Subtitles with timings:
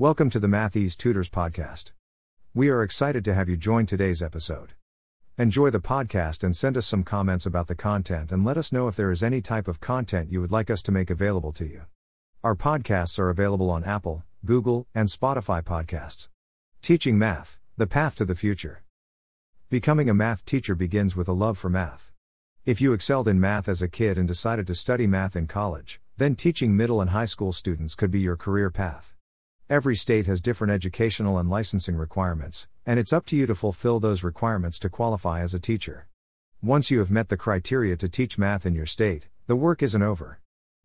[0.00, 1.90] Welcome to the Math Ease Tutors podcast.
[2.54, 4.74] We are excited to have you join today's episode.
[5.36, 8.86] Enjoy the podcast and send us some comments about the content and let us know
[8.86, 11.66] if there is any type of content you would like us to make available to
[11.66, 11.82] you.
[12.44, 16.28] Our podcasts are available on Apple, Google, and Spotify podcasts.
[16.80, 18.84] Teaching Math, the Path to the Future.
[19.68, 22.12] Becoming a math teacher begins with a love for math.
[22.64, 26.00] If you excelled in math as a kid and decided to study math in college,
[26.18, 29.16] then teaching middle and high school students could be your career path.
[29.70, 34.00] Every state has different educational and licensing requirements, and it's up to you to fulfill
[34.00, 36.08] those requirements to qualify as a teacher.
[36.62, 40.00] Once you have met the criteria to teach math in your state, the work isn't
[40.00, 40.40] over.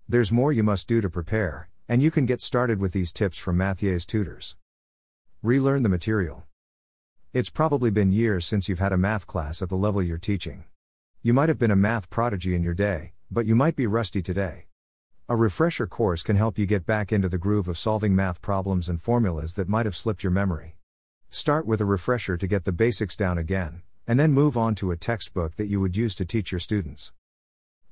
[0.10, 3.38] There's more you must do to prepare, and you can get started with these tips
[3.38, 4.58] from Math Ease Tutors.
[5.42, 6.44] Relearn the material.
[7.32, 10.66] It's probably been years since you've had a math class at the level you're teaching.
[11.22, 14.22] You might have been a math prodigy in your day, but you might be rusty
[14.22, 14.66] today.
[15.34, 18.88] A refresher course can help you get back into the groove of solving math problems
[18.88, 20.76] and formulas that might have slipped your memory.
[21.32, 24.92] Start with a refresher to get the basics down again, and then move on to
[24.92, 27.14] a textbook that you would use to teach your students.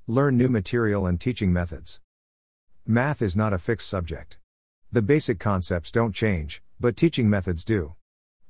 [0.05, 1.99] Learn new material and teaching methods.
[2.85, 4.38] Math is not a fixed subject.
[4.91, 7.95] The basic concepts don't change, but teaching methods do.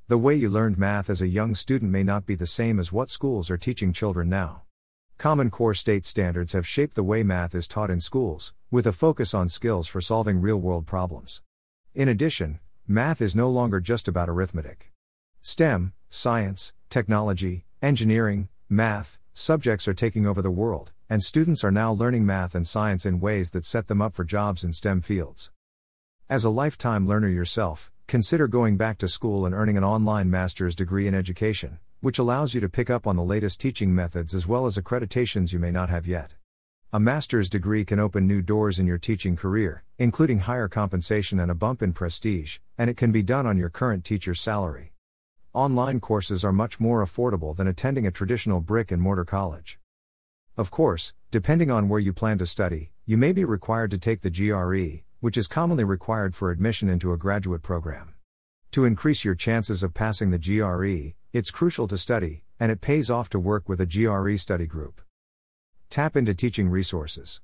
[0.08, 2.92] The way you learned math as a young student may not be the same as
[2.92, 4.64] what schools are teaching children now.
[5.22, 8.92] Common Core state standards have shaped the way math is taught in schools, with a
[8.92, 11.42] focus on skills for solving real world problems.
[11.94, 14.90] In addition, math is no longer just about arithmetic.
[15.40, 21.92] STEM, science, technology, engineering, math, subjects are taking over the world, and students are now
[21.92, 25.52] learning math and science in ways that set them up for jobs in STEM fields.
[26.28, 30.74] As a lifetime learner yourself, consider going back to school and earning an online master's
[30.74, 34.44] degree in education, which allows you to pick up on the latest teaching methods as
[34.44, 36.34] well as accreditations you may not have yet.
[36.92, 41.48] A master's degree can open new doors in your teaching career, including higher compensation and
[41.48, 44.92] a bump in prestige, and it can be done on your current teacher's salary.
[45.54, 49.78] Online courses are much more affordable than attending a traditional brick and mortar college.
[50.56, 54.22] Of course, depending on where you plan to study, you may be required to take
[54.22, 58.14] the GRE, which is commonly required for admission into a graduate program.
[58.72, 63.08] To increase your chances of passing the GRE, it's crucial to study, and it pays
[63.08, 65.00] off to work with a GRE study group.
[65.88, 67.40] Tap into teaching resources.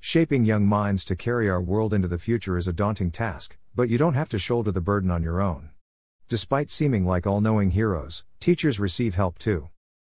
[0.00, 3.88] Shaping young minds to carry our world into the future is a daunting task, but
[3.88, 5.70] you don't have to shoulder the burden on your own.
[6.28, 9.70] Despite seeming like all knowing heroes, teachers receive help too.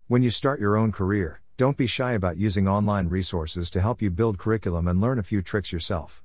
[0.08, 4.02] When you start your own career, don't be shy about using online resources to help
[4.02, 6.24] you build curriculum and learn a few tricks yourself.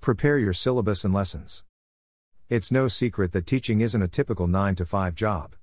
[0.00, 1.64] Prepare your syllabus and lessons.
[2.48, 5.56] It's no secret that teaching isn't a typical 9 to 5 job.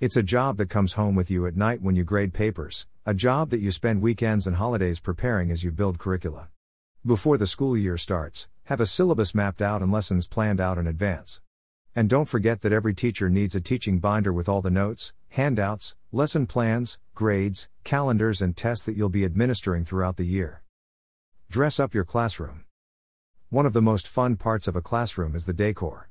[0.00, 3.12] It's a job that comes home with you at night when you grade papers, a
[3.12, 6.50] job that you spend weekends and holidays preparing as you build curricula.
[7.04, 10.86] Before the school year starts, have a syllabus mapped out and lessons planned out in
[10.86, 11.40] advance.
[11.96, 15.96] And don't forget that every teacher needs a teaching binder with all the notes, handouts,
[16.12, 20.62] lesson plans, grades, calendars, and tests that you'll be administering throughout the year.
[21.50, 22.62] Dress up your classroom.
[23.48, 26.08] One of the most fun parts of a classroom is the decor.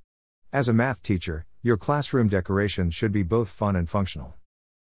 [0.52, 4.36] As a math teacher, your classroom decorations should be both fun and functional.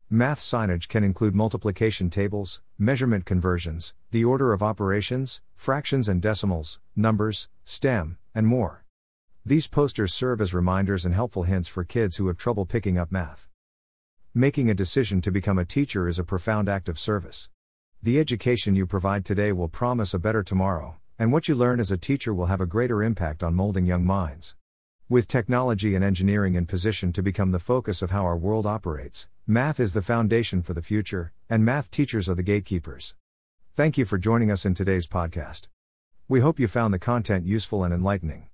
[0.09, 6.79] Math signage can include multiplication tables, measurement conversions, the order of operations, fractions and decimals,
[6.95, 8.85] numbers, STEM, and more.
[9.45, 13.11] These posters serve as reminders and helpful hints for kids who have trouble picking up
[13.11, 13.47] math.
[14.33, 17.49] Making a decision to become a teacher is a profound act of service.
[18.01, 21.91] The education you provide today will promise a better tomorrow, and what you learn as
[21.91, 24.55] a teacher will have a greater impact on molding young minds.
[25.13, 29.27] With technology and engineering in position to become the focus of how our world operates,
[29.45, 33.13] math is the foundation for the future, and math teachers are the gatekeepers.
[33.75, 35.67] Thank you for joining us in today's podcast.
[36.27, 38.47] We hope you found the content useful and enlightening.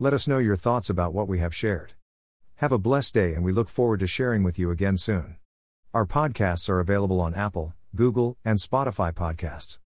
[0.00, 1.92] Let us know your thoughts about what we have shared.
[2.56, 5.36] Have a blessed day, and we look forward to sharing with you again soon.
[5.94, 9.78] Our podcasts are available on Apple, Google, and Spotify podcasts.